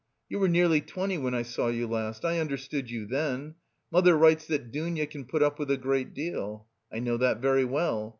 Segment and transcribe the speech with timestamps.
[0.29, 3.53] You were nearly twenty when I saw you last: I understood you then.
[3.91, 7.65] Mother writes that 'Dounia can put up with a great deal.' I know that very
[7.65, 8.09] well.